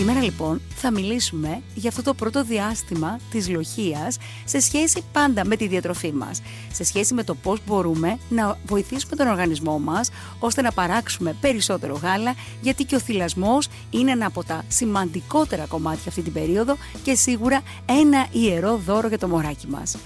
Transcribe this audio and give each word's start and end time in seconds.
Σήμερα 0.00 0.22
λοιπόν 0.22 0.60
θα 0.74 0.90
μιλήσουμε 0.90 1.62
για 1.74 1.88
αυτό 1.88 2.02
το 2.02 2.14
πρώτο 2.14 2.44
διάστημα 2.44 3.18
της 3.30 3.48
λοχίας 3.48 4.16
σε 4.44 4.60
σχέση 4.60 5.04
πάντα 5.12 5.44
με 5.46 5.56
τη 5.56 5.66
διατροφή 5.66 6.12
μας. 6.12 6.42
Σε 6.72 6.84
σχέση 6.84 7.14
με 7.14 7.24
το 7.24 7.34
πώς 7.34 7.60
μπορούμε 7.66 8.18
να 8.28 8.58
βοηθήσουμε 8.66 9.16
τον 9.16 9.26
οργανισμό 9.26 9.78
μας 9.78 10.10
ώστε 10.38 10.62
να 10.62 10.72
παράξουμε 10.72 11.36
περισσότερο 11.40 11.94
γάλα 12.02 12.34
γιατί 12.60 12.84
και 12.84 12.94
ο 12.94 12.98
θυλασμός 12.98 13.68
είναι 13.90 14.10
ένα 14.10 14.26
από 14.26 14.44
τα 14.44 14.64
σημαντικότερα 14.68 15.64
κομμάτια 15.64 16.04
αυτή 16.08 16.22
την 16.22 16.32
περίοδο 16.32 16.76
και 17.02 17.14
σίγουρα 17.14 17.60
ένα 17.86 18.26
ιερό 18.32 18.76
δώρο 18.86 19.08
για 19.08 19.18
το 19.18 19.28
μωράκι 19.28 19.66
μας. 19.66 19.96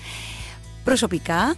Προσωπικά, 0.85 1.55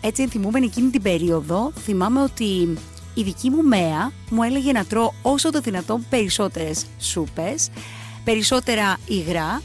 έτσι 0.00 0.22
ενθυμούμενη 0.22 0.66
εκείνη 0.66 0.90
την 0.90 1.02
περίοδο, 1.02 1.72
θυμάμαι 1.84 2.22
ότι 2.22 2.76
η 3.14 3.22
δική 3.22 3.50
μου 3.50 3.62
μέα 3.62 4.12
μου 4.30 4.42
έλεγε 4.42 4.72
να 4.72 4.84
τρώω 4.84 5.12
όσο 5.22 5.50
το 5.50 5.60
δυνατόν 5.60 6.06
περισσότερες 6.08 6.86
σούπες, 6.98 7.68
περισσότερα 8.24 8.98
υγρά, 9.06 9.62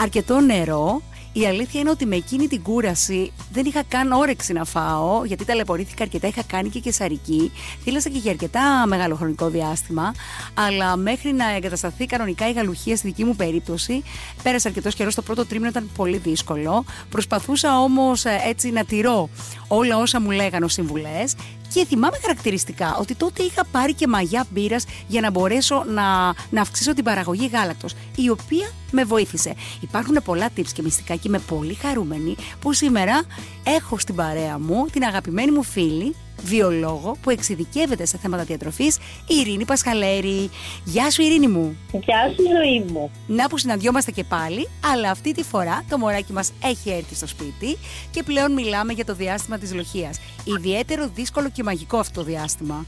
αρκετό 0.00 0.40
νερό. 0.40 1.02
Η 1.36 1.46
αλήθεια 1.46 1.80
είναι 1.80 1.90
ότι 1.90 2.06
με 2.06 2.16
εκείνη 2.16 2.46
την 2.46 2.62
κούραση 2.62 3.32
δεν 3.52 3.64
είχα 3.64 3.82
καν 3.88 4.12
όρεξη 4.12 4.52
να 4.52 4.64
φάω, 4.64 5.24
γιατί 5.24 5.44
ταλαιπωρήθηκα 5.44 6.02
αρκετά. 6.02 6.26
Είχα 6.26 6.42
κάνει 6.42 6.68
και 6.68 6.78
κεσαρική. 6.78 7.52
Θύλασα 7.82 8.08
και 8.08 8.18
για 8.18 8.30
αρκετά 8.30 8.86
μεγάλο 8.86 9.14
χρονικό 9.14 9.48
διάστημα. 9.48 10.14
Αλλά 10.54 10.96
μέχρι 10.96 11.32
να 11.32 11.54
εγκατασταθεί 11.54 12.06
κανονικά 12.06 12.48
η 12.48 12.52
γαλουχία 12.52 12.96
στη 12.96 13.06
δική 13.06 13.24
μου 13.24 13.36
περίπτωση, 13.36 14.02
πέρασε 14.42 14.68
αρκετός 14.68 14.94
καιρός. 14.94 15.14
Το 15.14 15.22
πρώτο 15.22 15.46
τρίμηνο 15.46 15.68
ήταν 15.68 15.90
πολύ 15.96 16.16
δύσκολο. 16.16 16.84
Προσπαθούσα 17.10 17.80
όμως 17.80 18.24
ε, 18.24 18.40
έτσι 18.46 18.70
να 18.70 18.84
τηρώ 18.84 19.28
όλα 19.68 19.98
όσα 19.98 20.20
μου 20.20 20.30
λέγανε 20.30 20.64
ως 20.64 20.72
συμβουλές 20.72 21.34
και 21.74 21.84
θυμάμαι 21.84 22.18
χαρακτηριστικά 22.20 22.96
ότι 23.00 23.14
τότε 23.14 23.42
είχα 23.42 23.64
πάρει 23.64 23.94
και 23.94 24.06
μαγιά 24.06 24.46
μπύρας 24.50 24.84
για 25.06 25.20
να 25.20 25.30
μπορέσω 25.30 25.84
να, 25.86 26.34
να 26.50 26.60
αυξήσω 26.60 26.94
την 26.94 27.04
παραγωγή 27.04 27.50
γάλακτος, 27.52 27.94
η 28.16 28.30
οποία 28.30 28.70
με 28.90 29.04
βοήθησε. 29.04 29.54
Υπάρχουν 29.80 30.18
πολλά 30.24 30.48
tips 30.56 30.68
και 30.74 30.82
μυστικά 30.82 31.14
και 31.14 31.28
είμαι 31.28 31.38
πολύ 31.38 31.74
χαρούμενη 31.74 32.36
που 32.60 32.72
σήμερα 32.72 33.22
έχω 33.64 33.98
στην 33.98 34.14
παρέα 34.14 34.58
μου 34.58 34.86
την 34.92 35.04
αγαπημένη 35.04 35.50
μου 35.50 35.62
φίλη 35.62 36.14
βιολόγο 36.44 37.16
που 37.22 37.30
εξειδικεύεται 37.30 38.04
σε 38.04 38.18
θέματα 38.18 38.44
διατροφής, 38.44 38.96
η 39.26 39.34
Ειρήνη 39.40 39.64
Πασχαλέρη. 39.64 40.50
Γεια 40.84 41.10
σου 41.10 41.22
Ειρήνη 41.22 41.48
μου. 41.48 41.76
Γεια 41.92 42.32
σου 42.36 42.42
ζωή 42.56 42.84
μου. 42.92 43.10
Να 43.26 43.48
που 43.48 43.58
συναντιόμαστε 43.58 44.10
και 44.10 44.24
πάλι, 44.24 44.68
αλλά 44.92 45.10
αυτή 45.10 45.32
τη 45.32 45.42
φορά 45.42 45.84
το 45.88 45.98
μωράκι 45.98 46.32
μας 46.32 46.52
έχει 46.64 46.90
έρθει 46.90 47.14
στο 47.14 47.26
σπίτι 47.26 47.76
και 48.10 48.22
πλέον 48.22 48.52
μιλάμε 48.52 48.92
για 48.92 49.04
το 49.04 49.14
διάστημα 49.14 49.58
της 49.58 49.74
λοχίας. 49.74 50.20
Ιδιαίτερο, 50.44 51.10
δύσκολο 51.14 51.50
και 51.50 51.62
μαγικό 51.62 51.98
αυτό 51.98 52.20
το 52.20 52.26
διάστημα. 52.26 52.84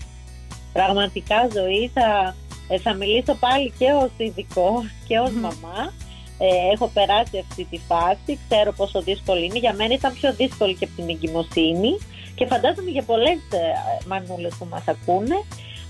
Πραγματικά 0.72 1.48
ζωή 1.54 1.90
θα, 1.94 2.34
ε, 2.68 2.78
θα 2.78 2.94
μιλήσω 2.94 3.34
πάλι 3.34 3.72
και 3.78 3.84
ως 4.02 4.10
ειδικό 4.16 4.84
και 5.06 5.18
ως 5.18 5.30
μαμά. 5.30 5.92
Ε, 6.38 6.72
έχω 6.72 6.90
περάσει 6.94 7.44
αυτή 7.50 7.64
τη 7.70 7.78
φάση, 7.88 8.38
ξέρω 8.48 8.72
πόσο 8.72 9.02
δύσκολη 9.02 9.44
είναι. 9.44 9.58
Για 9.58 9.74
μένα 9.74 9.94
ήταν 9.94 10.12
πιο 10.12 10.34
δύσκολη 10.34 10.74
και 10.74 10.84
από 10.84 10.94
την 10.96 11.08
εγκυμοσύνη 11.08 11.98
και 12.36 12.46
φαντάζομαι 12.46 12.90
για 12.90 13.02
πολλές 13.02 13.38
ε, 13.50 13.64
μανούλες 14.06 14.54
που 14.58 14.66
μας 14.70 14.84
ακούνε. 14.94 15.38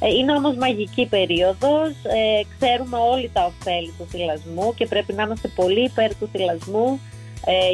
Ε, 0.01 0.09
είναι 0.09 0.33
όμως 0.33 0.57
μαγική 0.57 1.07
περίοδος, 1.07 1.91
ε, 2.19 2.41
ξέρουμε 2.55 2.97
όλοι 2.97 3.31
τα 3.33 3.45
ωφέλη 3.45 3.93
του 3.99 4.07
θυλασμού 4.11 4.75
και 4.75 4.87
πρέπει 4.87 5.13
να 5.13 5.23
είμαστε 5.23 5.49
πολύ 5.49 5.85
υπέρ 5.85 6.17
του 6.17 6.29
θυλασμού 6.33 7.01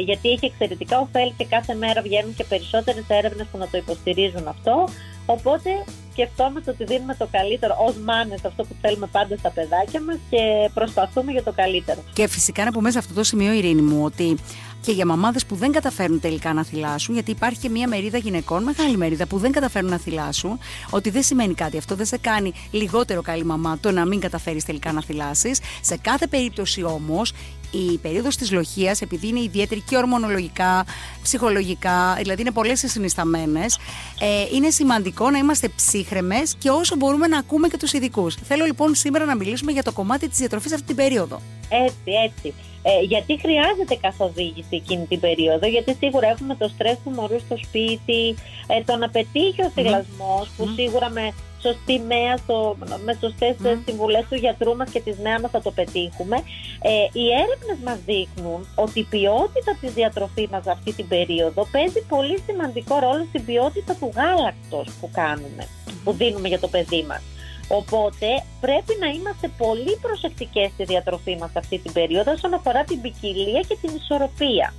γιατί 0.05 0.29
έχει 0.29 0.45
εξαιρετικά 0.45 0.99
ωφέλη 0.99 1.33
και 1.37 1.45
κάθε 1.45 1.73
μέρα 1.73 2.01
βγαίνουν 2.01 2.35
και 2.35 2.43
περισσότερες 2.43 3.03
έρευνες 3.07 3.47
που 3.51 3.57
να 3.57 3.67
το 3.67 3.77
υποστηρίζουν 3.77 4.47
αυτό. 4.47 4.87
Οπότε 5.25 5.69
σκεφτόμαστε 6.11 6.71
ότι 6.71 6.83
δίνουμε 6.83 7.15
το 7.15 7.27
καλύτερο 7.31 7.75
ως 7.87 7.95
μάνες 7.97 8.45
αυτό 8.45 8.63
που 8.63 8.75
θέλουμε 8.81 9.07
πάντα 9.07 9.37
στα 9.37 9.49
παιδάκια 9.49 10.01
μας 10.01 10.17
και 10.29 10.69
προσπαθούμε 10.73 11.31
για 11.31 11.43
το 11.43 11.51
καλύτερο. 11.51 12.03
Και 12.13 12.27
φυσικά 12.27 12.63
να 12.63 12.71
πούμε 12.71 12.91
σε 12.91 12.97
αυτό 12.97 13.13
το 13.13 13.23
σημείο, 13.23 13.51
Ειρήνη 13.51 13.81
μου, 13.81 14.03
ότι 14.03 14.37
και 14.81 14.91
για 14.91 15.05
μαμάδες 15.05 15.45
που 15.45 15.55
δεν 15.55 15.71
καταφέρνουν 15.71 16.19
τελικά 16.19 16.53
να 16.53 16.63
θυλάσουν, 16.63 17.13
γιατί 17.13 17.31
υπάρχει 17.31 17.59
και 17.59 17.69
μια 17.69 17.87
μερίδα 17.87 18.17
γυναικών, 18.17 18.63
μεγάλη 18.63 18.97
μερίδα, 18.97 19.25
που 19.25 19.37
δεν 19.37 19.51
καταφέρνουν 19.51 19.91
να 19.91 19.97
θυλάσουν, 19.97 20.59
ότι 20.89 21.09
δεν 21.09 21.23
σημαίνει 21.23 21.53
κάτι. 21.53 21.77
Αυτό 21.77 21.95
δεν 21.95 22.05
σε 22.05 22.17
κάνει 22.17 22.53
λιγότερο 22.71 23.21
καλή 23.21 23.43
μαμά 23.43 23.77
το 23.81 23.91
να 23.91 24.05
μην 24.05 24.19
καταφέρεις 24.19 24.65
τελικά 24.65 24.91
να 24.91 25.01
θυλάσεις. 25.01 25.59
Σε 25.81 25.97
κάθε 25.97 26.27
περίπτωση 26.27 26.83
όμως, 26.83 27.33
η 27.73 27.97
περίοδος 27.97 28.35
της 28.35 28.51
λοχεία, 28.51 28.95
επειδή 29.01 29.27
είναι 29.27 29.39
ιδιαίτερη 29.39 29.81
και 29.81 29.97
ορμονολογικά, 29.97 30.85
ψυχολογικά, 31.21 32.15
δηλαδή 32.17 32.41
είναι 32.41 32.51
πολλές 32.51 32.83
οι 32.83 32.87
συνισταμένες, 32.87 33.79
ε, 34.19 34.55
είναι 34.55 34.69
σημαντικό 34.69 35.29
να 35.29 35.37
είμαστε 35.37 35.67
ψύχρεμες 35.67 36.55
και 36.57 36.69
όσο 36.69 36.95
μπορούμε 36.95 37.27
να 37.27 37.37
ακούμε 37.37 37.67
και 37.67 37.77
τους 37.77 37.93
ειδικούς. 37.93 38.35
Θέλω 38.35 38.65
λοιπόν 38.65 38.95
σήμερα 38.95 39.25
να 39.25 39.35
μιλήσουμε 39.35 39.71
για 39.71 39.83
το 39.83 39.91
κομμάτι 39.91 40.29
της 40.29 40.37
διατροφής 40.37 40.73
αυτή 40.73 40.85
την 40.85 40.95
περίοδο. 40.95 41.41
Έτσι, 41.69 42.11
έτσι. 42.25 42.53
Ε, 42.85 43.03
γιατί 43.03 43.39
χρειάζεται 43.39 43.95
καθοδήγηση 44.01 44.75
εκείνη 44.75 45.05
την 45.05 45.19
περίοδο, 45.19 45.67
γιατί 45.67 45.95
σίγουρα 45.99 46.27
έχουμε 46.27 46.55
το 46.55 46.67
στρες 46.67 46.97
του 47.03 47.09
μωρού 47.09 47.39
στο 47.39 47.57
σπίτι, 47.63 48.35
ε, 48.67 48.83
το 48.85 48.95
να 48.95 49.09
πετύχει 49.09 49.61
ο 49.61 49.71
θυλασμός, 49.75 50.49
που 50.57 50.67
σίγουρα 50.75 51.09
με 51.09 51.33
σωστή 51.65 51.99
μέα, 51.99 52.37
στο, 52.37 52.77
με 53.05 53.13
σωστές 53.21 53.55
mm. 53.63 53.77
συμβουλές 53.85 54.25
του 54.29 54.35
γιατρού 54.35 54.75
μας 54.75 54.89
και 54.89 55.01
της 55.01 55.17
νέας 55.17 55.41
μας 55.41 55.51
θα 55.51 55.61
το 55.61 55.71
πετύχουμε. 55.71 56.37
Ε, 56.81 57.19
οι 57.19 57.25
έρευνες 57.43 57.79
μας 57.85 57.99
δείχνουν 58.05 58.67
ότι 58.75 58.99
η 58.99 59.07
ποιότητα 59.09 59.71
της 59.81 59.93
διατροφής 59.93 60.47
μας 60.47 60.67
αυτή 60.67 60.93
την 60.93 61.07
περίοδο 61.07 61.67
παίζει 61.71 62.01
πολύ 62.13 62.37
σημαντικό 62.47 62.99
ρόλο 62.99 63.25
στην 63.29 63.45
ποιότητα 63.45 63.93
του 63.99 64.11
γάλακτος 64.15 64.87
που 64.99 65.09
κάνουμε, 65.13 65.63
που 66.03 66.11
δίνουμε 66.11 66.47
για 66.47 66.59
το 66.59 66.67
παιδί 66.67 67.03
μας. 67.07 67.21
Οπότε 67.79 68.27
πρέπει 68.61 68.93
να 68.99 69.07
είμαστε 69.07 69.47
πολύ 69.57 69.97
προσεκτικές 70.01 70.71
στη 70.73 70.83
διατροφή 70.83 71.37
μας 71.39 71.51
αυτή 71.55 71.77
την 71.77 71.93
περίοδο 71.93 72.31
όσον 72.31 72.53
αφορά 72.53 72.83
την 72.83 73.01
ποικιλία 73.01 73.61
και 73.67 73.77
την 73.81 73.95
ισορροπία. 73.95 74.73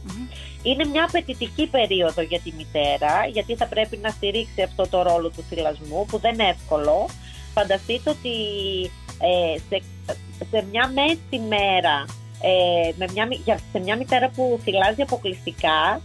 Είναι 0.63 0.85
μια 0.85 1.05
απαιτητική 1.05 1.67
περίοδο 1.67 2.23
για 2.23 2.41
τη 2.41 2.53
μητέρα 2.53 3.27
γιατί 3.33 3.55
θα 3.57 3.67
πρέπει 3.67 3.97
να 3.97 4.09
στηρίξει 4.09 4.63
αυτό 4.63 4.89
το 4.89 5.03
ρόλο 5.03 5.29
του 5.31 5.45
θυλασμού 5.49 6.07
που 6.09 6.19
δεν 6.19 6.33
είναι 6.35 6.49
εύκολο. 6.49 7.09
Φανταστείτε 7.55 8.11
ότι 8.11 8.37
ε, 9.19 9.59
σε, 9.69 9.83
σε 10.51 10.65
μια 10.71 10.93
μέση 10.95 11.43
μέρα 11.49 12.05
ε, 12.41 12.93
με 12.97 13.07
μια, 13.13 13.59
σε 13.73 13.79
μια 13.79 13.97
μητέρα 13.97 14.29
που 14.29 14.61
θυλάζει 14.63 15.03
αποκλειστικά 15.03 16.01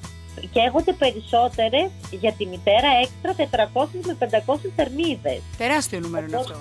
καίγονται 0.51 0.93
περισσότερες 0.93 1.89
για 2.11 2.31
τη 2.31 2.45
μητέρα 2.45 2.89
έξτρα 3.03 3.31
400 3.73 3.87
με 4.05 4.17
500 4.45 4.55
θερμίδες. 4.75 5.41
Τεράστιο 5.57 5.99
νούμερο 5.99 6.25
είναι 6.25 6.35
αυτό. 6.35 6.57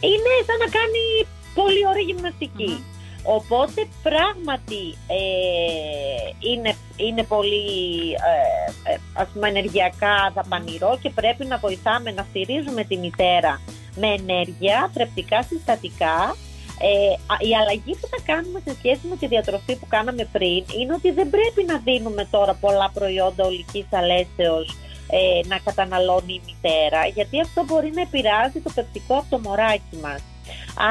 Είναι 0.00 0.32
σαν 0.46 0.58
να 0.64 0.68
κάνει 0.78 1.02
πολύ 1.54 1.86
ωραία 1.86 2.04
Οπότε 3.26 3.88
πράγματι 4.02 4.84
ε, 5.06 6.48
είναι, 6.52 6.76
είναι 6.96 7.22
πολύ 7.22 7.64
ε, 8.12 8.92
ε, 8.92 8.98
ας 9.12 9.28
πούμε 9.32 9.48
ενεργειακά 9.48 10.32
δαπανηρό 10.34 10.98
και 11.02 11.10
πρέπει 11.10 11.44
να 11.44 11.56
βοηθάμε 11.56 12.10
να 12.10 12.26
στηρίζουμε 12.28 12.84
τη 12.84 12.96
μητέρα 12.96 13.60
με 13.96 14.06
ενέργεια, 14.06 14.90
θρεπτικά 14.94 15.42
συστατικά 15.42 16.36
ε, 16.86 17.46
η 17.48 17.52
αλλαγή 17.60 17.92
που 18.00 18.08
θα 18.12 18.20
κάνουμε 18.30 18.60
σε 18.66 18.72
σχέση 18.78 19.04
με 19.10 19.16
τη 19.16 19.26
διατροφή 19.26 19.76
που 19.76 19.86
κάναμε 19.88 20.24
πριν 20.32 20.64
είναι 20.78 20.92
ότι 20.98 21.10
δεν 21.10 21.30
πρέπει 21.30 21.62
να 21.66 21.76
δίνουμε 21.78 22.28
τώρα 22.30 22.54
πολλά 22.54 22.90
προϊόντα 22.94 23.44
ολικής 23.44 23.86
αλέσεως 23.90 24.76
ε, 25.16 25.46
να 25.46 25.58
καταναλώνει 25.58 26.34
η 26.34 26.40
μητέρα 26.46 27.06
γιατί 27.06 27.40
αυτό 27.40 27.64
μπορεί 27.64 27.90
να 27.94 28.00
επηρεάζει 28.00 28.60
το 28.60 28.70
πεπτικό 28.74 29.14
από 29.14 29.26
το 29.30 29.38
μωράκι 29.38 29.96
μας. 30.02 30.20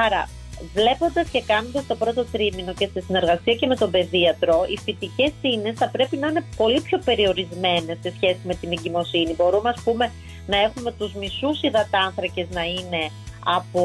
Άρα 0.05 0.29
βλέποντας 0.73 1.29
και 1.29 1.41
κάνοντας 1.41 1.85
το 1.87 1.95
πρώτο 1.95 2.25
τρίμηνο 2.25 2.73
και 2.73 2.87
στη 2.87 3.01
συνεργασία 3.01 3.55
και 3.55 3.67
με 3.67 3.75
τον 3.75 3.91
παιδίατρο, 3.91 4.65
οι 4.69 4.77
φυτικές 4.77 5.31
ίνες 5.41 5.77
θα 5.77 5.89
πρέπει 5.89 6.17
να 6.17 6.27
είναι 6.27 6.45
πολύ 6.55 6.81
πιο 6.81 6.97
περιορισμένες 7.05 7.97
σε 8.01 8.13
σχέση 8.15 8.39
με 8.43 8.55
την 8.55 8.71
εγκυμοσύνη. 8.71 9.33
Μπορούμε 9.37 9.69
ας 9.69 9.81
πούμε 9.83 10.11
να 10.47 10.57
έχουμε 10.57 10.91
τους 10.91 11.13
μισούς 11.13 11.61
υδατάνθρακες 11.61 12.47
να 12.49 12.63
είναι 12.63 13.01
από 13.43 13.81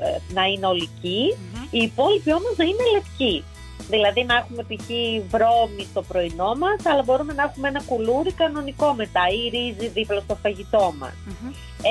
ε, 0.00 0.34
να 0.34 0.44
είναι 0.44 0.66
ολική, 0.66 1.22
mm-hmm. 1.36 1.66
οι 1.70 1.78
υπόλοιποι 1.78 2.32
όμως 2.32 2.54
να 2.56 2.64
είναι 2.64 2.84
λευκοί. 2.92 3.44
Δηλαδή 3.88 4.24
να 4.24 4.34
έχουμε 4.36 4.62
π.χ. 4.62 4.86
βρώμη 5.32 5.84
στο 5.90 6.02
πρωινό 6.02 6.52
μας, 6.62 6.86
αλλά 6.86 7.02
μπορούμε 7.02 7.32
να 7.32 7.42
έχουμε 7.42 7.68
ένα 7.68 7.82
κουλούρι 7.86 8.32
κανονικό 8.32 8.92
μετά 8.94 9.20
ή 9.38 9.48
ρύζι 9.48 9.88
δίπλα 9.88 10.20
στο 10.20 10.34
φαγητό 10.42 10.94
μας. 10.98 11.14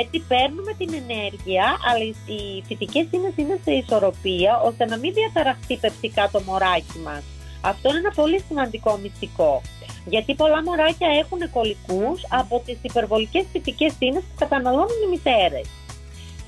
Έτσι 0.01 0.17
παίρνουμε 0.27 0.73
την 0.77 0.93
ενέργεια, 0.93 1.65
αλλά 1.89 2.03
οι 2.33 2.63
φυτικές 2.67 3.07
ίνες 3.11 3.33
είναι 3.35 3.59
σε 3.63 3.71
ισορροπία, 3.71 4.61
ώστε 4.67 4.85
να 4.85 4.97
μην 4.97 5.13
διαταραχθεί 5.13 5.77
πεπτικά 5.77 6.29
το 6.31 6.41
μωράκι 6.45 6.99
μας 7.03 7.23
Αυτό 7.61 7.89
είναι 7.89 7.97
ένα 7.97 8.11
πολύ 8.15 8.39
σημαντικό 8.47 8.99
μυστικό. 9.01 9.61
Γιατί 10.05 10.35
πολλά 10.35 10.63
μωράκια 10.63 11.09
έχουν 11.21 11.51
κολικούς 11.51 12.21
από 12.29 12.61
τις 12.65 12.77
υπερβολικές 12.81 13.45
φυτικές 13.51 13.93
ίνες 13.99 14.23
που 14.23 14.35
καταναλώνουν 14.39 14.99
οι 15.05 15.09
μητέρες. 15.09 15.67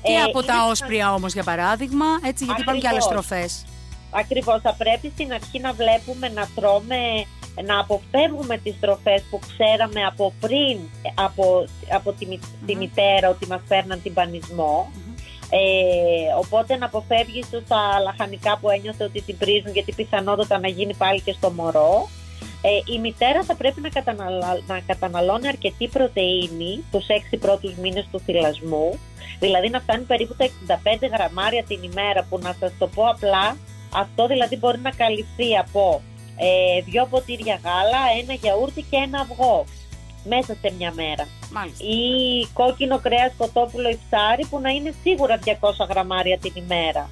Και 0.02 0.12
ε, 0.12 0.22
από 0.22 0.42
τα 0.42 0.66
όσπρια 0.70 1.14
όμως 1.14 1.32
για 1.32 1.42
παράδειγμα, 1.42 2.06
έτσι 2.24 2.44
γιατί 2.44 2.60
υπάρχουν 2.60 2.82
και 2.82 2.88
άλλες 2.88 3.06
τροφές. 3.06 3.64
Ακριβώς, 4.10 4.60
θα 4.60 4.74
πρέπει 4.78 5.10
στην 5.14 5.32
αρχή 5.32 5.58
να 5.60 5.72
βλέπουμε 5.72 6.28
να 6.28 6.48
τρώμε, 6.54 7.00
να 7.64 7.80
αποφεύγουμε 7.80 8.58
τις 8.58 8.74
τροφές 8.80 9.22
που 9.30 9.38
ξέραμε 9.38 10.04
από 10.06 10.32
πριν, 10.40 10.78
από, 11.14 11.64
από 11.92 12.12
τη, 12.66 12.76
μητέρα 12.76 13.28
ότι 13.28 13.46
μας 13.46 13.60
φέρναν 13.68 14.02
την 14.02 14.14
πανισμο 14.14 14.92
Ε, 15.50 16.34
οπότε 16.38 16.76
να 16.76 16.86
αποφεύγεις 16.86 17.46
τα 17.68 18.00
λαχανικά 18.02 18.58
που 18.60 18.70
ένιωθε 18.70 19.04
ότι 19.04 19.22
την 19.22 19.38
πρίζουν 19.38 19.72
γιατί 19.72 19.92
πιθανότατα 19.92 20.58
να 20.58 20.68
γίνει 20.68 20.94
πάλι 20.94 21.20
και 21.20 21.32
στο 21.32 21.50
μωρό. 21.50 22.08
Ε, 22.62 22.92
η 22.94 22.98
μητέρα 22.98 23.42
θα 23.42 23.54
πρέπει 23.54 23.80
να, 23.80 23.90
να 24.66 24.80
καταναλώνει 24.86 25.48
αρκετή 25.48 25.88
πρωτεΐνη 25.88 26.84
τους 26.90 27.06
6 27.32 27.36
πρώτους 27.40 27.74
μήνες 27.74 28.08
του 28.10 28.20
θυλασμού, 28.20 28.98
δηλαδή 29.40 29.68
να 29.68 29.80
φτάνει 29.80 30.04
περίπου 30.04 30.34
τα 30.66 30.78
65 30.84 31.08
γραμμάρια 31.12 31.64
την 31.64 31.82
ημέρα 31.82 32.26
που 32.28 32.38
να 32.38 32.56
σας 32.60 32.72
το 32.78 32.86
πω 32.86 33.04
απλά, 33.04 33.56
αυτό 33.94 34.26
δηλαδή 34.26 34.56
μπορεί 34.56 34.78
να 34.78 34.90
καλυφθεί 34.90 35.56
από 35.56 36.02
ε, 36.36 36.80
δυο 36.82 37.06
ποτήρια 37.10 37.60
γάλα, 37.64 38.02
ένα 38.22 38.32
γιαούρτι 38.32 38.82
και 38.90 38.96
ένα 38.96 39.20
αυγό 39.20 39.64
μέσα 40.24 40.56
σε 40.60 40.72
μια 40.78 40.92
μέρα. 40.94 41.28
Μάλιστα. 41.52 41.84
Ή 41.84 42.46
κόκκινο 42.52 42.98
κρέας 42.98 43.32
κοτόπουλο 43.36 43.88
ή 43.88 43.98
ψάρι 44.06 44.46
που 44.46 44.60
να 44.60 44.70
είναι 44.70 44.94
σίγουρα 45.02 45.38
200 45.44 45.50
γραμμάρια 45.88 46.38
την 46.38 46.52
ημέρα. 46.54 47.10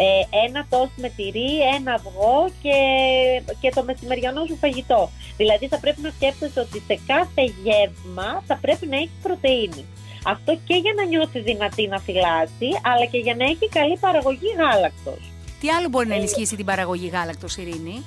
Ε, 0.00 0.36
ένα 0.46 0.66
τόστ 0.70 0.92
με 0.96 1.08
τυρί, 1.16 1.50
ένα 1.76 1.92
αυγό 1.92 2.50
και, 2.62 2.76
και 3.60 3.70
το 3.74 3.82
μεσημεριανό 3.84 4.44
σου 4.46 4.56
φαγητό. 4.56 5.10
Δηλαδή 5.36 5.68
θα 5.68 5.78
πρέπει 5.78 6.00
να 6.00 6.10
σκέφτεσαι 6.16 6.60
ότι 6.60 6.82
σε 6.86 7.00
κάθε 7.06 7.42
γεύμα 7.64 8.42
θα 8.46 8.58
πρέπει 8.60 8.86
να 8.86 8.96
έχεις 8.96 9.18
πρωτεΐνη. 9.22 9.84
Αυτό 10.24 10.52
και 10.66 10.74
για 10.74 10.92
να 10.96 11.04
νιώσει 11.04 11.40
δυνατή 11.40 11.86
να 11.86 11.98
φυλάσει, 11.98 12.68
αλλά 12.82 13.04
και 13.04 13.18
για 13.18 13.34
να 13.34 13.44
έχει 13.44 13.68
καλή 13.68 13.96
παραγωγή 13.96 14.50
γάλακτος. 14.58 15.20
Τι 15.60 15.68
άλλο 15.70 15.88
μπορεί 15.88 16.06
να 16.08 16.14
ε, 16.14 16.18
ενισχύσει 16.18 16.56
την 16.56 16.64
παραγωγή 16.64 17.08
γάλακτος, 17.08 17.56
Ειρήνη; 17.56 18.04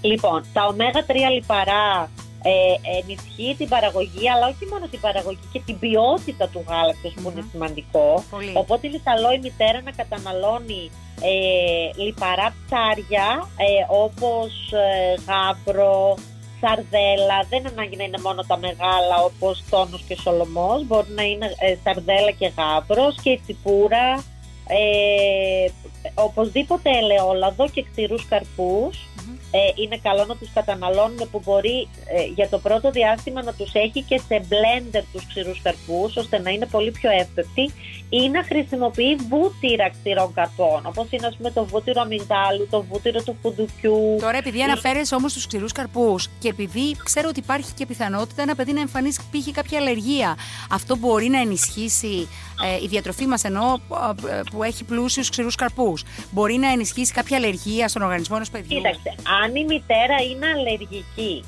Λοιπόν, 0.00 0.44
τα 0.52 0.62
ω3 0.70 1.14
λιπαρά 1.34 2.10
ε, 2.52 2.52
ενισχύει 2.98 3.54
την 3.58 3.68
παραγωγή, 3.68 4.30
αλλά 4.30 4.46
όχι 4.52 4.64
μόνο 4.70 4.86
την 4.86 5.00
παραγωγή 5.00 5.46
και 5.52 5.60
την 5.66 5.78
ποιότητα 5.78 6.48
του 6.48 6.64
γάλακτος 6.68 7.12
που 7.22 7.30
είναι 7.30 7.44
σημαντικό. 7.50 8.24
Πολύ. 8.30 8.52
Οπότε 8.54 8.88
καλό 9.04 9.32
η 9.32 9.38
μητέρα 9.42 9.80
να 9.82 9.90
καταναλώνει 9.90 10.90
ε, 11.20 12.02
λιπαρά 12.02 12.54
ψάρια 12.66 13.48
ε, 13.56 13.84
όπως 13.88 14.72
ε, 14.72 15.14
γάβρο, 15.26 16.16
σαρδέλα, 16.60 17.38
δεν 17.48 17.66
ανάγκη 17.66 17.96
να 17.96 18.04
είναι 18.04 18.20
μόνο 18.22 18.42
τα 18.46 18.56
μεγάλα 18.58 19.16
όπως 19.24 19.64
τόνος 19.70 20.02
και 20.08 20.16
σολομός, 20.22 20.86
μπορεί 20.86 21.10
να 21.10 21.22
είναι 21.22 21.46
ε, 21.58 21.76
σαρδέλα 21.84 22.30
και 22.30 22.52
γάβρος 22.56 23.14
και 23.22 23.40
τσιπούρα, 23.42 24.24
ε, 24.68 25.70
οπωσδήποτε 26.14 26.90
ελαιόλαδο 26.90 27.68
και 27.68 27.84
ξηρούς 27.90 28.28
καρπούς 28.28 29.08
ε, 29.56 29.82
είναι 29.82 29.98
καλό 30.02 30.24
να 30.24 30.36
τους 30.36 30.52
καταναλώνουμε 30.54 31.26
που 31.30 31.40
μπορεί 31.44 31.88
ε, 32.16 32.24
για 32.34 32.48
το 32.48 32.58
πρώτο 32.58 32.90
διάστημα 32.90 33.42
να 33.42 33.52
τους 33.54 33.72
έχει 33.72 34.02
και 34.02 34.18
σε 34.18 34.36
blender 34.50 35.02
τους 35.12 35.26
ξηρούς 35.26 35.62
καρπούς 35.62 36.16
ώστε 36.16 36.38
να 36.38 36.50
είναι 36.50 36.66
πολύ 36.66 36.90
πιο 36.90 37.10
εύπεπτοι 37.10 37.72
ή 38.08 38.28
να 38.28 38.44
χρησιμοποιεί 38.44 39.16
βούτυρα 39.28 39.90
ξηρών 39.90 40.34
καρπών 40.34 40.80
όπως 40.86 41.06
είναι 41.10 41.26
ας 41.26 41.36
πούμε 41.36 41.50
το 41.50 41.64
βούτυρο 41.64 42.00
αμυγδάλου, 42.00 42.66
το 42.70 42.82
βούτυρο 42.82 43.22
του 43.22 43.36
φουντουκιού. 43.42 44.16
Τώρα 44.20 44.36
επειδή 44.36 44.62
αναφέρεσαι 44.62 45.14
όμως 45.14 45.32
τους 45.32 45.46
ξηρούς 45.46 45.72
καρπούς 45.72 46.28
και 46.38 46.48
επειδή 46.48 46.96
ξέρω 47.04 47.28
ότι 47.28 47.38
υπάρχει 47.38 47.72
και 47.72 47.86
πιθανότητα 47.86 48.42
ένα 48.42 48.54
παιδί 48.54 48.72
να 48.72 48.80
εμφανίσει 48.80 49.20
π.χ. 49.30 49.50
κάποια 49.52 49.78
αλλεργία 49.78 50.36
αυτό 50.70 50.96
μπορεί 50.96 51.28
να 51.28 51.40
ενισχύσει 51.40 52.28
ε, 52.62 52.82
η 52.82 52.86
διατροφή 52.86 53.26
μας 53.26 53.44
ενώ 53.44 53.80
ε, 54.28 54.40
που 54.50 54.62
έχει 54.62 54.84
πλούσιους 54.84 55.30
ξηρούς 55.30 55.54
καρπούς 55.54 56.04
μπορεί 56.30 56.54
να 56.54 56.68
ενισχύσει 56.70 57.12
κάποια 57.12 57.36
αλλεργία 57.36 57.88
στον 57.88 58.02
οργανισμό 58.02 58.34
ενός 58.36 58.50
παιδιού; 58.50 58.76
Κοίταξε, 58.76 59.14
αν 59.44 59.54
η 59.54 59.64
μητέρα 59.64 60.16
είναι 60.30 60.46
αλλεργική 60.56 61.44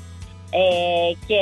ε, 0.49 1.11
και 1.27 1.41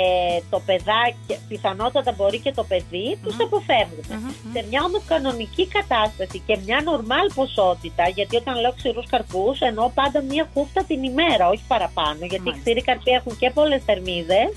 το 0.50 0.60
παιδάκι, 0.66 1.44
πιθανότατα 1.48 2.12
μπορεί 2.12 2.40
και 2.40 2.52
το 2.52 2.64
παιδί, 2.64 3.08
mm-hmm. 3.12 3.24
τους 3.24 3.36
αποφευγουμε 3.40 4.34
Σε 4.54 4.66
μια 4.70 4.82
όμως 4.84 5.02
κανονική 5.08 5.68
κατάσταση 5.68 6.40
και 6.48 6.58
μια 6.66 6.82
νορμάλ 6.84 7.28
ποσότητα, 7.36 8.08
γιατί 8.10 8.36
όταν 8.36 8.60
λέω 8.60 8.74
ξηρούς 8.74 9.06
καρπούς 9.10 9.60
εννοώ 9.60 9.90
πάντα 9.90 10.22
μια 10.22 10.50
χούφτα 10.54 10.84
την 10.84 11.04
ημέρα, 11.04 11.50
όχι 11.50 11.64
παραπάνω, 11.68 12.26
γιατί 12.32 12.50
οι 12.50 12.56
ξηροί 12.62 12.82
καρποί 12.82 13.12
έχουν 13.12 13.38
και 13.38 13.52
πολλές 13.54 13.82
θερμίδες, 13.86 14.50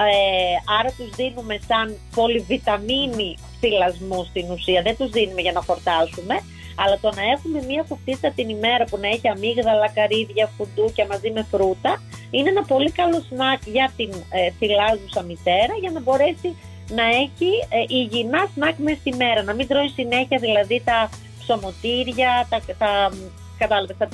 ε, 0.00 0.54
άρα 0.78 0.90
τους 0.96 1.10
δίνουμε 1.16 1.58
σαν 1.68 1.96
πολυβιταμίνη 2.14 3.36
θυλασμού 3.60 4.24
στην 4.24 4.50
ουσία, 4.50 4.82
δεν 4.82 4.96
τους 4.96 5.10
δίνουμε 5.10 5.40
για 5.40 5.52
να 5.52 5.60
φορτάσουμε, 5.60 6.34
αλλά 6.82 6.98
το 7.00 7.10
να 7.18 7.22
έχουμε 7.34 7.58
μία 7.68 7.84
κουφτίτσα 7.88 8.28
την 8.30 8.48
ημέρα 8.48 8.84
που 8.84 8.98
να 9.02 9.08
έχει 9.08 9.28
αμύγδαλα, 9.28 9.88
καρύδια, 9.98 10.50
φουντούκια 10.56 11.06
μαζί 11.12 11.30
με 11.30 11.42
φρούτα 11.50 11.92
είναι 12.30 12.48
ένα 12.48 12.62
πολύ 12.62 12.90
καλό 12.90 13.22
σνακ 13.28 13.60
για 13.66 13.92
την 13.96 14.10
ε, 14.30 14.50
θυλάζουσα 14.58 15.22
μητέρα 15.22 15.74
για 15.80 15.90
να 15.90 16.00
μπορέσει 16.00 16.56
να 16.88 17.04
έχει 17.24 17.50
ε, 17.68 17.84
υγιεινά 17.88 18.48
σνακ 18.54 18.76
μέσα 18.78 18.98
στη 19.00 19.14
μέρα. 19.16 19.42
Να 19.42 19.54
μην 19.54 19.66
τρώει 19.66 19.88
συνέχεια 19.88 20.38
δηλαδή 20.38 20.82
τα 20.84 21.10
ψωμοτήρια, 21.40 22.46
τα, 22.50 22.60
τα, 22.78 23.10
κατάλαβες, 23.58 23.96
τα 23.98 24.08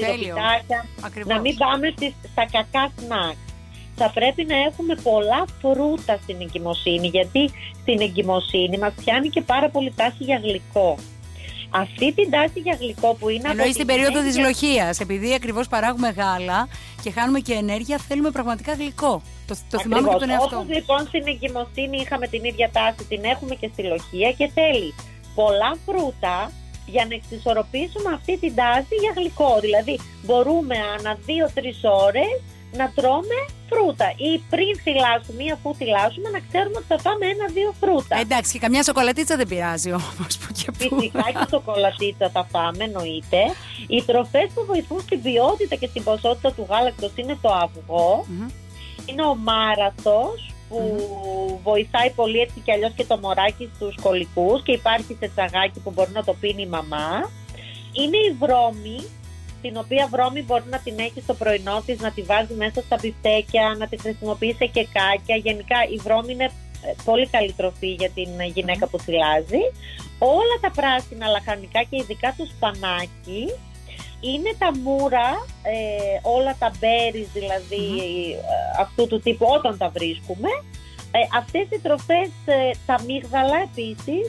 να 1.27 1.41
μην 1.41 1.57
πάμε 1.57 1.93
στις, 1.97 2.13
στα 2.33 2.45
κακά 2.53 2.93
σνακ. 2.99 3.37
Θα 3.97 4.11
πρέπει 4.15 4.45
να 4.45 4.57
έχουμε 4.57 4.95
πολλά 5.03 5.45
φρούτα 5.61 6.19
στην 6.23 6.37
εγκυμοσύνη 6.41 7.07
γιατί 7.07 7.51
στην 7.81 8.01
εγκυμοσύνη 8.01 8.79
μας 8.79 8.93
πιάνει 9.05 9.29
και 9.29 9.41
πάρα 9.41 9.69
πολύ 9.69 9.93
τάση 9.97 10.25
για 10.25 10.41
γλυκό. 10.43 10.97
Αυτή 11.77 12.13
την 12.13 12.31
τάση 12.31 12.61
για 12.61 12.77
γλυκό 12.81 13.15
που 13.15 13.29
είναι 13.29 13.49
Εννοείς 13.51 13.75
στην 13.75 13.87
περίοδο 13.87 14.21
της 14.23 14.39
λοχεία. 14.39 14.95
Επειδή 15.01 15.35
ακριβώς 15.35 15.69
παράγουμε 15.69 16.09
γάλα 16.09 16.69
και 17.03 17.11
χάνουμε 17.11 17.41
και 17.41 17.53
ενέργεια, 17.53 17.99
θέλουμε 17.99 18.31
πραγματικά 18.31 18.73
γλυκό. 18.73 19.23
Το, 19.47 19.55
το 19.71 19.79
θυμάμαι 19.79 20.09
και 20.09 20.17
τον 20.19 20.31
εαυτό. 20.31 20.57
Όπως 20.57 20.75
λοιπόν 20.77 21.01
στην 21.07 21.27
εγκυμοσύνη 21.27 21.97
είχαμε 22.03 22.27
την 22.27 22.45
ίδια 22.45 22.71
τάση, 22.73 23.05
την 23.09 23.25
έχουμε 23.25 23.55
και 23.55 23.69
στη 23.73 23.83
λοχεία 23.83 24.33
και 24.33 24.51
θέλει 24.55 24.95
πολλά 25.35 25.77
φρούτα 25.87 26.51
για 26.87 27.07
να 27.09 27.15
εξισορροπήσουμε 27.15 28.11
αυτή 28.15 28.39
την 28.39 28.55
τάση 28.55 28.95
για 29.03 29.13
γλυκό. 29.17 29.59
Δηλαδή 29.61 30.01
μπορούμε 30.25 30.77
ανά 30.99 31.13
2-3 31.17 31.21
ώρες 32.07 32.33
να 32.77 32.93
τρώμε 32.97 33.39
φρούτα 33.69 34.09
ή 34.29 34.31
πριν 34.53 34.73
θυλάσουμε 34.85 35.43
ή 35.43 35.51
αφού 35.51 35.75
θυλάσουμε 35.75 36.29
να 36.37 36.41
ξέρουμε 36.49 36.77
ότι 36.81 36.89
θα 36.93 36.99
φάμε 37.05 37.27
ένα-δύο 37.27 37.75
φρούτα. 37.81 38.15
Εντάξει, 38.25 38.53
και 38.53 38.59
καμιά 38.59 38.83
σοκολατίτσα 38.83 39.37
δεν 39.37 39.49
πειράζει 39.49 39.91
όμως. 39.93 40.33
Φυσικά 40.81 41.27
και 41.39 41.47
σοκολατίτσα 41.51 42.31
θα 42.31 42.47
φάμε, 42.53 42.85
εννοείται. 42.85 43.41
Οι 43.87 44.03
τροφές 44.03 44.47
που 44.55 44.65
βοηθούν 44.71 45.01
στην 45.01 45.23
ποιότητα 45.23 45.75
και 45.75 45.87
στην 45.87 46.03
ποσότητα 46.05 46.53
του 46.53 46.67
γάλακτος 46.71 47.13
είναι 47.17 47.37
το 47.43 47.49
αυγο 47.65 48.25
είναι 49.07 49.23
ο 49.23 49.35
μάραθος 49.35 50.53
που 50.69 50.81
βοηθάει 51.63 52.11
πολύ 52.11 52.39
έτσι 52.39 52.61
κι 52.61 52.73
αλλιώς 52.73 52.93
και 52.97 53.05
το 53.05 53.19
μωράκι 53.19 53.71
στους 53.75 53.95
κολικούς 54.03 54.63
και 54.63 54.73
υπάρχει 54.73 55.17
σε 55.21 55.31
τσαγάκι 55.35 55.81
που 55.81 55.91
μπορεί 55.91 56.11
να 56.13 56.25
το 56.25 56.35
πίνει 56.41 56.63
η 56.63 56.67
μαμά. 56.67 57.31
Είναι 57.93 58.17
η 58.17 58.37
βρώμη 58.41 58.99
την 59.65 59.77
οποία 59.85 60.05
βρώμη 60.13 60.43
μπορεί 60.43 60.67
να 60.75 60.79
την 60.79 60.97
έχεις 60.99 61.23
στο 61.23 61.35
πρωινό 61.35 61.77
της, 61.87 61.99
να 62.01 62.11
τη 62.11 62.23
βάζεις 62.23 62.57
μέσα 62.57 62.81
στα 62.87 62.97
μπιφτέκια, 63.01 63.65
να 63.79 63.87
τη 63.91 63.97
χρησιμοποιείς 64.05 64.57
σε 64.57 64.67
κεκάκια. 64.67 65.37
Γενικά 65.47 65.79
η 65.95 65.97
βρώμη 65.97 66.33
είναι 66.33 66.49
ε, 66.87 66.93
πολύ 67.05 67.27
καλή 67.35 67.53
τροφή 67.53 67.91
για 68.01 68.11
την 68.11 68.31
γυναίκα 68.55 68.85
που 68.87 68.99
θυλάζει. 68.99 69.63
Όλα 70.19 70.57
τα 70.61 70.71
πράσινα 70.79 71.27
λαχανικά 71.27 71.81
και 71.89 71.97
ειδικά 72.01 72.35
το 72.39 72.45
σπανάκι 72.53 73.45
είναι 74.21 74.53
τα 74.59 74.71
μούρα, 74.83 75.29
ε, 75.63 76.19
όλα 76.23 76.57
τα 76.59 76.71
μπέρις 76.79 77.29
δηλαδή 77.39 77.87
ε, 78.33 78.81
αυτού 78.81 79.07
του 79.07 79.21
τύπου 79.21 79.47
όταν 79.57 79.79
τα 79.79 79.89
βρίσκουμε. 79.89 80.53
Ε, 81.17 81.19
αυτές 81.41 81.67
οι 81.71 81.79
τροφές, 81.83 82.31
τα 82.87 82.97
μίγδαλα 83.07 83.59
επίσης, 83.69 84.25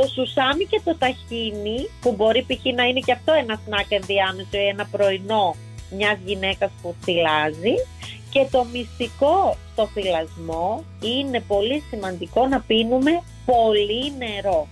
το 0.00 0.06
σουσάμι 0.14 0.64
και 0.64 0.80
το 0.84 0.96
ταχίνι, 0.96 1.88
που 2.00 2.14
μπορεί 2.16 2.42
π.χ. 2.48 2.64
να 2.74 2.84
είναι 2.84 3.00
και 3.00 3.12
αυτό 3.12 3.32
ένα 3.32 3.60
σνακ 3.64 3.90
ενδιάμεσο 3.90 4.58
ή 4.64 4.66
ένα 4.66 4.86
πρωινό 4.90 5.54
μιας 5.90 6.18
γυναίκας 6.24 6.70
που 6.82 6.94
θυλάζει. 7.04 7.74
Και 8.30 8.46
το 8.50 8.64
μυστικό 8.72 9.56
στο 9.72 9.86
θυλασμό 9.86 10.84
είναι 11.00 11.40
πολύ 11.40 11.82
σημαντικό 11.90 12.46
να 12.46 12.60
πίνουμε 12.60 13.22
πολύ 13.46 14.12
νερό. 14.18 14.68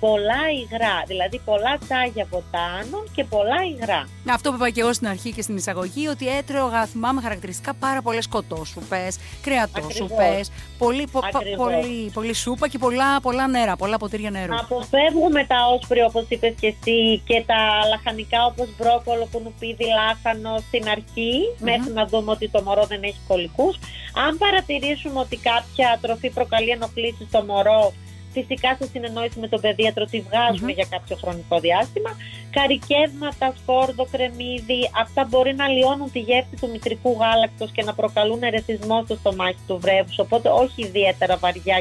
Πολλά 0.00 0.42
υγρά, 0.60 1.02
δηλαδή 1.06 1.38
πολλά 1.44 1.78
τσάγια 1.78 2.26
βοτάνων 2.30 3.04
και 3.14 3.24
πολλά 3.24 3.58
υγρά. 3.72 4.08
Αυτό 4.30 4.50
που 4.50 4.56
είπα 4.56 4.70
και 4.70 4.80
εγώ 4.80 4.92
στην 4.92 5.08
αρχή 5.08 5.32
και 5.32 5.42
στην 5.42 5.56
εισαγωγή, 5.56 6.06
ότι 6.08 6.28
έτρωγα, 6.28 6.86
θυμάμαι 6.86 7.20
χαρακτηριστικά 7.20 7.74
πάρα 7.74 8.02
πολλές 8.02 8.28
κοτόσουπε, 8.28 9.08
κρεατόσουπε, 9.42 10.40
πολύ, 10.78 11.08
πο, 11.12 11.20
πολύ, 11.56 12.10
πολύ 12.14 12.34
σούπα 12.34 12.68
και 12.68 12.78
πολλά, 12.78 13.20
πολλά 13.20 13.46
νερά, 13.46 13.76
πολλά 13.76 13.96
ποτήρια 13.96 14.30
νερού. 14.30 14.54
Αποφεύγουμε 14.54 15.44
τα 15.44 15.56
όσπρια 15.74 16.06
όπως 16.06 16.24
είπες 16.28 16.54
και 16.60 16.66
εσύ 16.66 17.22
και 17.24 17.44
τα 17.46 17.88
λαχανικά 17.88 18.44
όπως 18.44 18.68
μπρόκολο, 18.78 19.28
κουνουπίδι, 19.32 19.84
λάχανο 19.98 20.58
στην 20.58 20.88
αρχη 20.88 21.32
μέχρι 21.58 21.92
να 21.92 22.06
δούμε 22.06 22.30
ότι 22.30 22.48
το 22.48 22.62
μωρό 22.62 22.84
δεν 22.86 23.02
έχει 23.02 23.18
κολικούς. 23.28 23.78
Αν 24.26 24.38
παρατηρήσουμε 24.38 25.20
ότι 25.20 25.36
κάποια 25.36 25.98
τροφή 26.00 26.30
προκαλεί 26.30 26.70
ενοχλήσεις 26.70 27.26
στο 27.28 27.42
μωρό, 27.42 27.92
φυσικά 28.38 28.76
σε 28.80 28.86
συνεννόηση 28.92 29.38
με 29.40 29.48
τον 29.48 29.60
παιδίατρο 29.60 30.04
τη 30.04 30.20
βγαζουμε 30.20 30.72
για 30.72 30.86
κάποιο 30.90 31.16
χρονικό 31.16 31.60
διάστημα. 31.60 32.10
Καρικεύματα, 32.50 33.54
σκόρδο, 33.58 34.06
κρεμμύδι, 34.10 34.90
αυτά 35.02 35.26
μπορεί 35.28 35.54
να 35.54 35.68
λιώνουν 35.68 36.10
τη 36.12 36.18
γεύση 36.18 36.56
του 36.60 36.68
μητρικού 36.70 37.16
γάλακτος 37.20 37.70
και 37.72 37.82
να 37.82 37.94
προκαλούν 37.94 38.42
ερεθισμό 38.42 39.02
στο 39.04 39.14
στομάχι 39.14 39.62
του 39.66 39.78
βρέφους, 39.78 40.18
οπότε 40.18 40.48
όχι 40.48 40.82
ιδιαίτερα 40.82 41.36
βαριά 41.36 41.78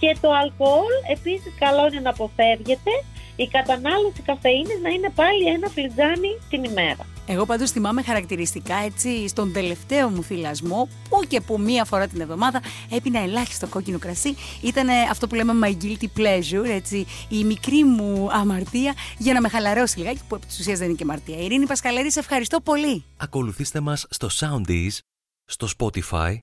Και 0.00 0.16
το 0.20 0.30
αλκοόλ 0.32 0.94
επίσης 1.10 1.52
καλό 1.58 1.86
είναι 1.86 2.00
να 2.00 2.10
αποφεύγεται, 2.10 2.92
η 3.36 3.46
κατανάλωση 3.46 4.22
καφεΐνης 4.24 4.80
να 4.82 4.88
είναι 4.88 5.10
πάλι 5.14 5.44
ένα 5.46 5.68
φλιτζάνι 5.68 6.32
την 6.50 6.64
ημέρα. 6.64 7.11
Εγώ 7.26 7.46
πάντως 7.46 7.70
θυμάμαι 7.70 8.02
χαρακτηριστικά 8.02 8.74
έτσι 8.74 9.28
στον 9.28 9.52
τελευταίο 9.52 10.08
μου 10.08 10.22
θυλασμό 10.22 10.88
που 11.08 11.22
και 11.28 11.40
που 11.40 11.60
μία 11.60 11.84
φορά 11.84 12.06
την 12.06 12.20
εβδομάδα 12.20 12.62
έπινα 12.90 13.20
ελάχιστο 13.20 13.66
κόκκινο 13.66 13.98
κρασί. 13.98 14.34
Ήταν 14.62 14.88
αυτό 15.10 15.26
που 15.26 15.34
λέμε 15.34 15.52
my 15.62 15.84
guilty 15.84 16.06
pleasure, 16.16 16.64
έτσι, 16.64 17.06
η 17.28 17.44
μικρή 17.44 17.84
μου 17.84 18.28
αμαρτία 18.32 18.94
για 19.18 19.32
να 19.32 19.40
με 19.40 19.48
χαλαρώσει 19.48 19.98
λιγάκι 19.98 20.20
που 20.28 20.34
επί 20.34 20.46
της 20.46 20.58
ουσίας 20.58 20.78
δεν 20.78 20.88
είναι 20.88 20.96
και 20.96 21.04
αμαρτία. 21.04 21.36
Ειρήνη 21.38 21.66
Πασκαλέρη, 21.66 22.12
σε 22.12 22.18
ευχαριστώ 22.18 22.60
πολύ. 22.60 23.04
Ακολουθήστε 23.16 23.80
μας 23.80 24.06
στο 24.10 24.28
Soundees, 24.32 24.98
στο 25.44 25.68
Spotify, 25.78 26.36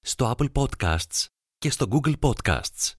στο 0.00 0.34
Apple 0.36 0.48
Podcasts 0.52 1.24
και 1.58 1.70
στο 1.70 1.86
Google 1.90 2.14
Podcasts. 2.20 2.95